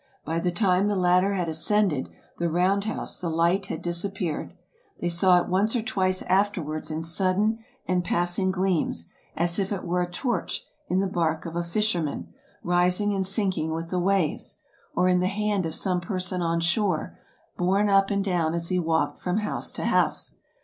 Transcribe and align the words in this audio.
By 0.25 0.39
the 0.39 0.49
time 0.49 0.87
the 0.87 0.95
latter 0.95 1.35
had 1.35 1.47
ascended 1.47 2.09
the 2.39 2.49
round 2.49 2.85
house 2.85 3.15
the 3.17 3.29
light 3.29 3.67
had 3.67 3.83
disappeared. 3.83 4.51
They 4.99 5.09
saw 5.09 5.39
it 5.39 5.47
once 5.47 5.75
or 5.75 5.83
twice 5.83 6.23
afterwards 6.23 6.89
in 6.89 7.03
sudden 7.03 7.59
and 7.87 8.03
passing 8.03 8.49
gleams; 8.49 9.09
as 9.35 9.59
if 9.59 9.71
it 9.71 9.83
were 9.83 10.01
a 10.01 10.09
torch 10.09 10.65
in 10.87 11.01
the 11.01 11.07
bark 11.07 11.45
of 11.45 11.55
a 11.55 11.61
fisherman, 11.61 12.33
rising 12.63 13.13
and 13.13 13.27
sink 13.27 13.59
ing 13.59 13.75
with 13.75 13.89
the 13.91 13.99
waves; 13.99 14.57
or 14.95 15.07
in 15.07 15.19
the 15.19 15.27
hand 15.27 15.67
of 15.67 15.75
some 15.75 16.01
person 16.01 16.41
on 16.41 16.61
shore, 16.61 17.19
borne 17.55 17.87
up 17.87 18.09
and 18.09 18.23
down 18.25 18.55
as 18.55 18.69
he 18.69 18.79
walked 18.79 19.19
from 19.19 19.37
house 19.37 19.71
to 19.73 19.85
house. 19.85 20.33